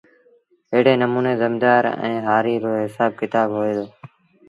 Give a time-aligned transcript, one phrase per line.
[0.73, 3.85] ايڙي نموٚني زميݩدآر ائيٚݩ هآريٚ رو هسآب ڪتآب هوئي دو